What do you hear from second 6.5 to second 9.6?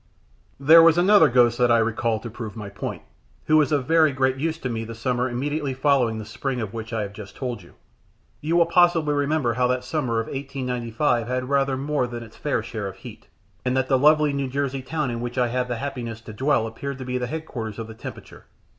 of which I have just told you. You will possibly remember